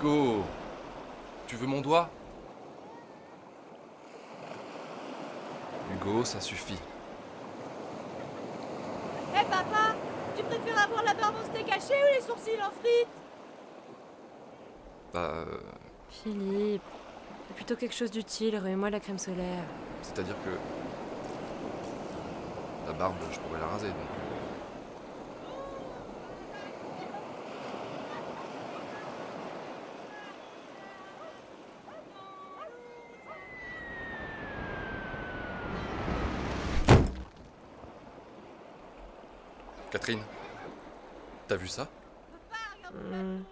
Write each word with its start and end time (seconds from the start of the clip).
Hugo 0.00 0.44
Tu 1.46 1.56
veux 1.56 1.66
mon 1.66 1.82
doigt? 1.82 2.08
Hugo, 5.92 6.24
ça 6.24 6.40
suffit. 6.40 6.78
Hé 9.34 9.44
papa 9.50 9.94
Tu 10.36 10.42
préfères 10.42 10.84
avoir 10.84 11.02
la 11.04 11.12
barbe 11.12 11.34
en 11.42 11.44
steak 11.44 11.68
haché 11.70 11.94
ou 12.02 12.14
les 12.14 12.22
sourcils 12.22 12.62
en 12.62 12.70
frites? 12.70 13.08
Bah. 15.12 15.18
euh, 15.20 15.60
Philippe, 16.08 16.82
fais 17.48 17.54
plutôt 17.54 17.76
quelque 17.76 17.94
chose 17.94 18.10
d'utile, 18.10 18.56
remets-moi 18.56 18.88
la 18.90 19.00
crème 19.00 19.18
solaire. 19.18 19.64
C'est-à-dire 20.02 20.36
que. 20.44 20.50
La 22.86 22.94
barbe, 22.94 23.16
je 23.30 23.38
pourrais 23.40 23.60
la 23.60 23.66
raser, 23.66 23.88
donc. 23.88 24.19
Catherine, 39.90 40.22
t'as 41.48 41.56
vu 41.56 41.68
ça? 41.68 41.88
Hmm, 42.92 43.42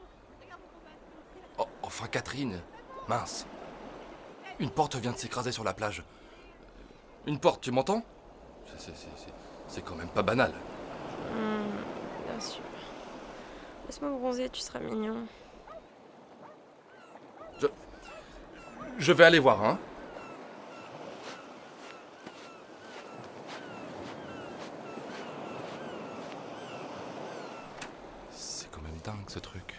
Oh, 1.58 1.66
enfin 1.82 2.06
Catherine 2.06 2.60
Mince 3.08 3.46
Une 4.60 4.70
porte 4.70 4.94
vient 4.96 5.12
de 5.12 5.16
s'écraser 5.16 5.50
sur 5.52 5.64
la 5.64 5.74
plage. 5.74 6.04
Une 7.26 7.38
porte, 7.40 7.60
tu 7.62 7.70
m'entends? 7.72 8.02
C'est- 8.78 9.82
quand 9.82 9.94
même 9.96 10.08
pas 10.08 10.22
banal. 10.22 10.52
hmm, 11.32 12.28
bien 12.30 12.40
sûr. 12.40 12.62
Laisse-moi 13.86 14.10
bronzer, 14.10 14.50
tu 14.50 14.60
seras 14.60 14.80
mignon. 14.80 15.26
Je 18.98 19.12
vais 19.12 19.24
aller 19.24 19.38
voir, 19.38 19.62
hein 19.64 19.78
C'est 28.30 28.70
quand 28.70 28.80
même 28.82 28.97
dingue 29.08 29.28
ce 29.28 29.38
truc. 29.38 29.74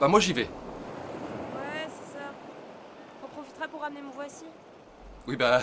Bah 0.00 0.08
moi 0.08 0.20
j'y 0.20 0.32
vais. 0.32 0.44
Ouais, 0.44 1.86
c'est 1.86 2.18
ça. 2.18 2.24
On 3.22 3.28
profitera 3.28 3.68
pour 3.68 3.82
ramener 3.82 4.00
mon 4.00 4.10
voici. 4.12 4.46
Oui 5.26 5.36
bah... 5.36 5.60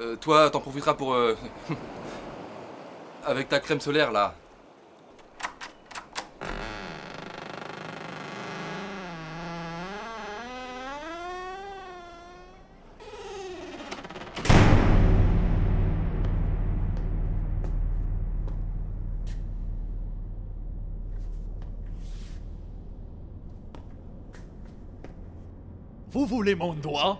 euh, 0.00 0.16
toi 0.16 0.48
t'en 0.50 0.60
profiteras 0.60 0.94
pour... 0.94 1.12
euh, 1.12 1.36
Avec 3.26 3.48
ta 3.50 3.60
crème 3.60 3.80
solaire 3.80 4.12
là. 4.12 4.34
Vous 26.14 26.26
voulez 26.26 26.54
mon 26.54 26.74
doigt 26.74 27.18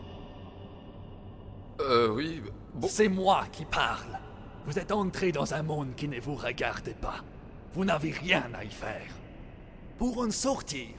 Euh 1.81 2.15
oui... 2.15 2.41
Bon... 2.75 2.87
C'est 2.87 3.09
moi 3.09 3.45
qui 3.51 3.65
parle. 3.65 4.21
Vous 4.67 4.79
êtes 4.79 4.93
entré 4.93 5.33
dans 5.33 5.53
un 5.53 5.65
monde 5.65 5.97
qui 5.97 6.07
ne 6.07 6.21
vous 6.21 6.37
regarde 6.37 6.95
pas. 7.01 7.25
Vous 7.73 7.85
n'avez 7.85 8.13
rien 8.13 8.45
à 8.55 8.63
y 8.63 8.71
faire. 8.71 9.11
Pour 9.99 10.19
en 10.19 10.31
sortir, 10.31 10.91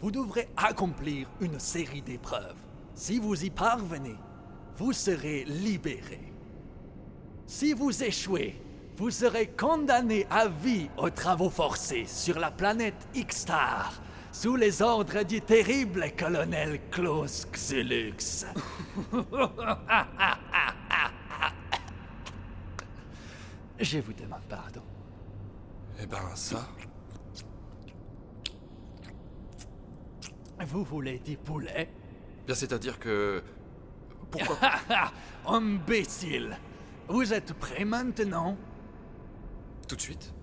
vous 0.00 0.10
devrez 0.10 0.48
accomplir 0.56 1.28
une 1.42 1.58
série 1.58 2.00
d'épreuves. 2.00 2.56
Si 2.94 3.18
vous 3.18 3.44
y 3.44 3.50
parvenez, 3.50 4.16
vous 4.78 4.94
serez 4.94 5.44
libéré. 5.44 6.32
Si 7.46 7.74
vous 7.74 8.02
échouez, 8.02 8.58
vous 8.96 9.10
serez 9.10 9.48
condamné 9.48 10.26
à 10.30 10.48
vie 10.48 10.88
aux 10.96 11.10
travaux 11.10 11.50
forcés 11.50 12.06
sur 12.06 12.38
la 12.38 12.50
planète 12.50 13.06
Ixtar, 13.14 14.00
sous 14.44 14.56
les 14.56 14.82
ordres 14.82 15.22
du 15.22 15.40
terrible 15.40 16.12
colonel 16.18 16.78
Klaus 16.90 17.46
Xulux. 17.50 18.44
Je 23.80 23.98
vous 24.00 24.12
demande 24.12 24.42
pardon. 24.46 24.82
Eh 25.98 26.04
ben 26.04 26.18
ça... 26.34 26.68
Vous 30.66 30.84
voulez 30.84 31.20
du 31.20 31.38
poulet? 31.38 31.88
Bien 32.44 32.54
c'est-à-dire 32.54 32.98
que... 32.98 33.42
Pourquoi 34.30 34.58
Imbécile! 35.46 36.58
Vous 37.08 37.32
êtes 37.32 37.54
prêt 37.54 37.86
maintenant? 37.86 38.58
Tout 39.88 39.96
de 39.96 40.02
suite. 40.02 40.34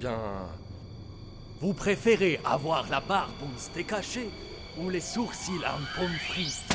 Bien... 0.00 0.48
Vous 1.60 1.72
préférez 1.72 2.38
avoir 2.44 2.88
la 2.88 3.00
barbe 3.00 3.32
steak 3.56 3.92
haché 3.92 4.30
ou 4.80 4.90
les 4.90 5.00
sourcils 5.00 5.58
en 5.66 5.98
pommes 5.98 6.08
frites 6.28 6.68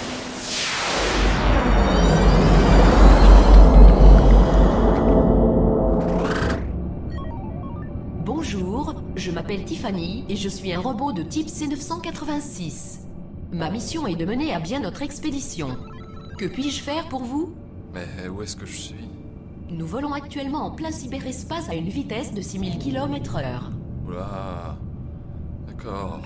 Bonjour, 8.26 8.96
je 9.16 9.32
m'appelle 9.32 9.64
Tiffany 9.64 10.26
et 10.28 10.36
je 10.36 10.50
suis 10.50 10.74
un 10.74 10.82
robot 10.82 11.14
de 11.14 11.24
type 11.24 11.48
C986. 11.48 13.00
Ma 13.54 13.70
mission 13.70 14.06
est 14.06 14.16
de 14.16 14.26
mener 14.26 14.54
à 14.54 14.60
bien 14.60 14.82
notre 14.82 15.02
expédition. 15.02 15.78
Que 16.38 16.46
puis-je 16.46 16.82
faire 16.82 17.08
pour 17.08 17.24
vous? 17.24 17.56
Mais 17.94 18.28
où 18.28 18.42
est-ce 18.42 18.58
que 18.58 18.66
je 18.66 18.76
suis? 18.76 19.10
Nous 19.70 19.88
volons 19.88 20.12
actuellement 20.12 20.66
en 20.66 20.72
plein 20.72 20.92
cyberespace 20.92 21.70
à 21.70 21.76
une 21.76 21.88
vitesse 21.88 22.34
de 22.34 22.42
6000 22.42 22.80
km/h. 22.80 23.83
Oula. 24.14 24.78
D'accord. 25.68 26.22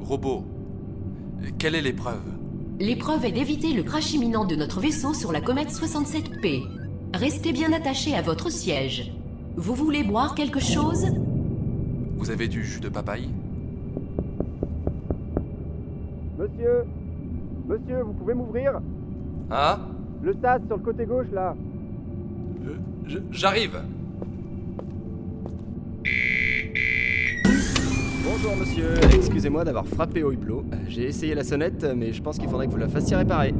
Robot. 0.00 0.44
Quelle 1.58 1.74
est 1.76 1.82
l'épreuve? 1.82 2.20
L'épreuve 2.78 3.24
est 3.26 3.32
d'éviter 3.32 3.72
le 3.72 3.82
crash 3.82 4.12
imminent 4.14 4.44
de 4.44 4.56
notre 4.56 4.80
vaisseau 4.80 5.14
sur 5.14 5.32
la 5.32 5.40
comète 5.40 5.68
67P. 5.70 6.62
Restez 7.14 7.52
bien 7.52 7.72
attaché 7.72 8.14
à 8.14 8.22
votre 8.22 8.50
siège. 8.50 9.12
Vous 9.56 9.74
voulez 9.74 10.02
boire 10.02 10.34
quelque 10.34 10.60
chose? 10.60 11.06
Vous 12.16 12.30
avez 12.30 12.48
du 12.48 12.64
jus 12.64 12.80
de 12.80 12.88
papaye? 12.88 13.28
Monsieur 16.38 16.84
Monsieur, 17.68 18.02
vous 18.02 18.12
pouvez 18.14 18.34
m'ouvrir? 18.34 18.80
Hein 19.50 19.78
Le 20.22 20.34
sas 20.42 20.60
sur 20.66 20.76
le 20.76 20.82
côté 20.82 21.04
gauche 21.04 21.26
là 21.32 21.54
Je- 22.64 23.10
je- 23.12 23.18
J'arrive 23.30 23.80
Bonjour 28.32 28.54
monsieur, 28.54 28.94
excusez-moi 29.12 29.64
d'avoir 29.64 29.88
frappé 29.88 30.22
au 30.22 30.30
hublot. 30.30 30.64
J'ai 30.88 31.02
essayé 31.02 31.34
la 31.34 31.42
sonnette, 31.42 31.84
mais 31.96 32.12
je 32.12 32.22
pense 32.22 32.38
qu'il 32.38 32.48
faudrait 32.48 32.68
que 32.68 32.70
vous 32.70 32.76
la 32.76 32.88
fassiez 32.88 33.16
réparer. 33.16 33.52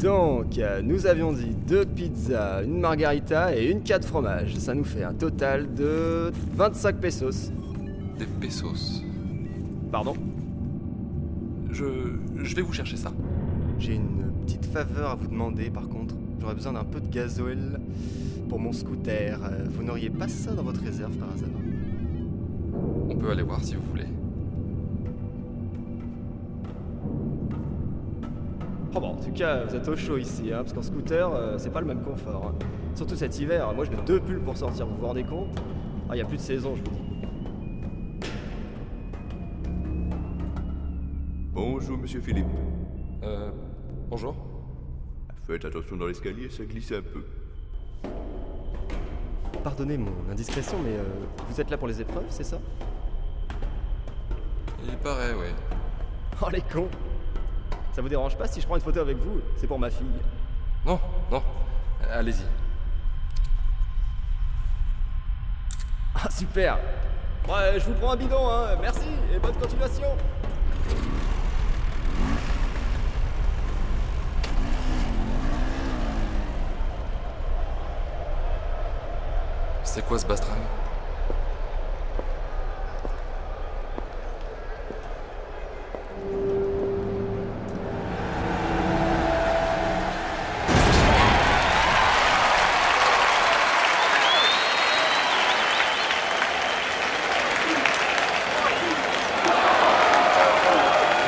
Donc, 0.00 0.60
nous 0.82 1.06
avions 1.06 1.32
dit 1.32 1.54
deux 1.68 1.84
pizzas, 1.84 2.64
une 2.64 2.80
margarita 2.80 3.56
et 3.56 3.70
une 3.70 3.82
4 3.82 4.04
fromage. 4.04 4.56
Ça 4.56 4.74
nous 4.74 4.82
fait 4.82 5.04
un 5.04 5.14
total 5.14 5.72
de 5.72 6.32
25 6.56 6.96
pesos. 6.96 7.52
Des 8.18 8.26
pesos. 8.26 9.04
Pardon? 9.92 10.14
Je... 11.70 11.84
Je 12.42 12.56
vais 12.56 12.62
vous 12.62 12.72
chercher 12.72 12.96
ça. 12.96 13.12
J'ai 13.78 13.94
une 13.94 14.32
petite 14.44 14.66
faveur 14.66 15.10
à 15.10 15.14
vous 15.14 15.28
demander 15.28 15.70
par 15.70 15.88
contre. 15.88 16.16
J'aurais 16.40 16.56
besoin 16.56 16.72
d'un 16.72 16.84
peu 16.84 16.98
de 17.00 17.08
gasoil 17.08 17.80
pour 18.48 18.58
mon 18.58 18.72
scooter. 18.72 19.38
Vous 19.70 19.84
n'auriez 19.84 20.10
pas 20.10 20.26
ça 20.26 20.50
dans 20.54 20.64
votre 20.64 20.82
réserve 20.82 21.14
par 21.18 21.28
hasard? 21.32 21.48
On 23.08 23.16
peut 23.16 23.30
aller 23.30 23.42
voir 23.42 23.62
si 23.62 23.74
vous 23.74 23.82
voulez. 23.82 24.06
Oh 28.94 29.00
bon, 29.00 29.08
en 29.08 29.16
tout 29.16 29.32
cas, 29.32 29.64
vous 29.64 29.74
êtes 29.74 29.86
au 29.88 29.96
chaud 29.96 30.16
ici, 30.16 30.52
hein, 30.52 30.58
parce 30.58 30.72
qu'en 30.72 30.82
scooter, 30.82 31.30
euh, 31.34 31.58
c'est 31.58 31.70
pas 31.70 31.80
le 31.80 31.86
même 31.86 32.02
confort. 32.02 32.46
hein. 32.46 32.66
Surtout 32.94 33.14
cet 33.14 33.38
hiver, 33.38 33.74
moi 33.74 33.84
je 33.84 33.90
mets 33.90 34.02
deux 34.06 34.20
pulls 34.20 34.40
pour 34.40 34.56
sortir, 34.56 34.86
vous 34.86 34.96
vous 34.96 35.06
rendez 35.06 35.24
compte? 35.24 35.60
Ah, 36.08 36.16
il 36.16 36.18
y 36.18 36.22
a 36.22 36.24
plus 36.24 36.38
de 36.38 36.42
saison, 36.42 36.74
je 36.74 36.82
vous 36.82 36.96
dis. 36.96 37.02
Bonjour, 41.52 41.98
monsieur 41.98 42.20
Philippe. 42.20 42.46
Euh... 43.22 43.50
Bonjour 44.08 44.34
Faites 45.42 45.64
attention 45.64 45.96
dans 45.96 46.06
l'escalier, 46.06 46.48
ça 46.48 46.64
glisse 46.64 46.92
un 46.92 47.02
peu. 47.02 47.24
Pardonnez 49.66 49.98
mon 49.98 50.30
indiscrétion, 50.30 50.78
mais 50.80 50.92
euh, 50.92 51.02
vous 51.48 51.60
êtes 51.60 51.70
là 51.70 51.76
pour 51.76 51.88
les 51.88 52.00
épreuves, 52.00 52.26
c'est 52.28 52.44
ça? 52.44 52.56
Il 54.86 54.96
paraît, 54.98 55.32
oui. 55.32 55.48
Oh 56.40 56.48
les 56.52 56.60
cons 56.60 56.88
Ça 57.92 58.00
vous 58.00 58.08
dérange 58.08 58.36
pas 58.36 58.46
si 58.46 58.60
je 58.60 58.66
prends 58.66 58.76
une 58.76 58.82
photo 58.82 59.00
avec 59.00 59.16
vous? 59.16 59.40
C'est 59.56 59.66
pour 59.66 59.80
ma 59.80 59.90
fille. 59.90 60.06
Non, 60.86 61.00
non. 61.32 61.42
Allez-y. 62.12 62.44
Ah 66.14 66.30
super 66.30 66.78
Ouais, 67.48 67.80
je 67.80 67.86
vous 67.86 67.94
prends 67.94 68.12
un 68.12 68.16
bidon, 68.16 68.48
hein. 68.48 68.76
Merci 68.80 69.08
et 69.34 69.40
bonne 69.40 69.56
continuation. 69.56 70.16
C'est 79.96 80.04
quoi 80.04 80.18
ce 80.18 80.26
bastringue 80.26 80.58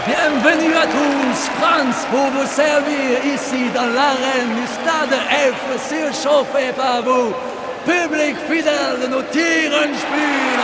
Bienvenue 0.06 0.74
à 0.74 0.86
tous, 0.86 1.48
France 1.58 2.04
pour 2.10 2.20
vous 2.32 2.46
servir 2.46 3.24
ici 3.24 3.70
dans 3.74 3.86
l'arène 3.86 4.54
du 4.54 4.66
stade 4.66 5.18
F 5.30 5.88
surchauffé 5.88 6.72
par 6.76 7.02
vous, 7.02 7.32
public 7.84 8.36
fidèle 8.48 9.00
de 9.02 9.06
nos 9.08 9.22
Tierenspiele. 9.22 10.58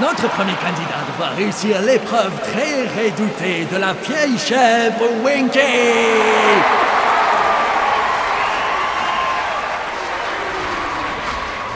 Notre 0.00 0.28
premier 0.30 0.54
candidat 0.54 1.00
devra 1.06 1.30
réussir 1.36 1.80
l'épreuve 1.82 2.32
très 2.40 2.82
redoutée 3.00 3.64
de 3.72 3.76
la 3.78 3.92
vieille 3.92 4.38
chèvre 4.38 5.04
Winky. 5.22 5.60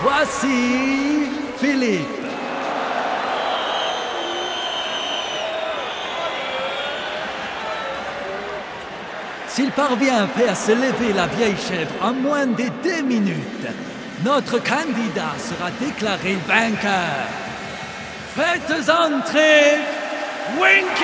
Voici 0.03 1.29
Philippe. 1.61 2.18
S'il 9.59 9.73
parvient 9.73 10.23
à 10.23 10.29
faire 10.29 10.57
se 10.57 10.71
lever 10.71 11.13
la 11.13 11.27
vieille 11.27 11.57
chèvre 11.57 11.93
en 12.01 12.13
moins 12.13 12.47
de 12.47 12.63
deux 12.81 13.03
minutes, 13.03 13.67
notre 14.25 14.61
candidat 14.61 15.35
sera 15.37 15.73
déclaré 15.81 16.37
vainqueur. 16.47 17.27
Faites 18.37 18.89
entrer 18.89 19.79
Winky! 20.61 21.03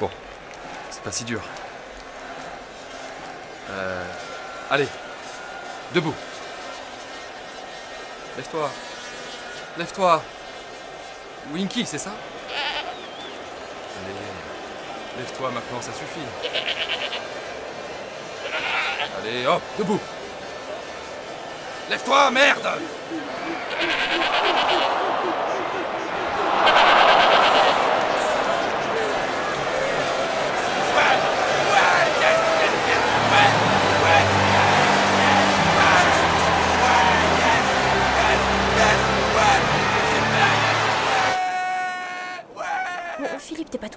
Bon, 0.00 0.08
c'est 0.90 1.02
pas 1.02 1.12
si 1.12 1.24
dur. 1.24 1.42
Euh. 3.68 4.06
Allez, 4.70 4.88
debout. 5.94 6.14
Lève-toi. 8.36 8.70
Lève-toi. 9.78 10.22
Winky, 11.52 11.84
c'est 11.86 11.98
ça? 11.98 12.10
Allez, 13.98 14.14
lève-toi 15.18 15.50
maintenant, 15.50 15.80
ça 15.80 15.92
suffit. 15.92 16.26
Allez, 19.18 19.46
hop, 19.46 19.62
debout. 19.78 20.00
Lève-toi, 21.90 22.30
merde 22.30 22.68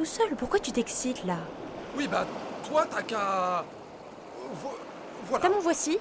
seul. 0.08 0.36
Pourquoi 0.36 0.60
tu 0.60 0.72
t'excites 0.72 1.24
là? 1.26 1.38
Oui, 1.98 2.08
bah, 2.08 2.26
toi, 2.68 2.86
t'as 2.90 3.02
qu'à. 3.04 3.64
Vo- 4.64 4.78
Voilà. 5.30 5.44
T'as 5.48 5.54
mon 5.54 5.60
voici? 5.62 5.98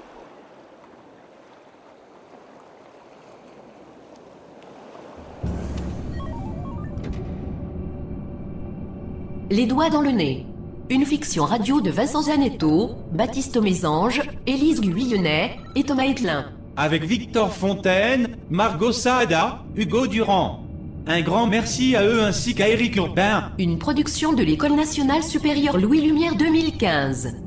Les 9.50 9.66
doigts 9.66 9.90
dans 9.90 10.00
le 10.00 10.10
nez. 10.10 10.46
Une 10.88 11.04
fiction 11.04 11.44
radio 11.44 11.80
de 11.80 11.90
Vincent 11.90 12.22
Zanetto, 12.22 12.90
Baptiste 13.12 13.56
Mésange, 13.56 14.22
Élise 14.46 14.80
Guyonnet 14.80 15.56
et 15.74 15.82
Thomas 15.84 16.04
Hitlin. 16.06 16.46
avec 16.78 17.04
Victor 17.04 17.52
Fontaine, 17.54 18.36
Margot 18.50 18.92
Saada, 18.92 19.60
Hugo 19.76 20.06
Durand. 20.06 20.65
Un 21.08 21.22
grand 21.22 21.46
merci 21.46 21.94
à 21.94 22.04
eux 22.04 22.20
ainsi 22.20 22.56
qu'à 22.56 22.68
Éric 22.68 22.96
Urbain. 22.96 23.52
Une 23.58 23.78
production 23.78 24.32
de 24.32 24.42
l'École 24.42 24.74
nationale 24.74 25.22
supérieure 25.22 25.78
Louis 25.78 26.00
Lumière 26.00 26.34
2015. 26.34 27.45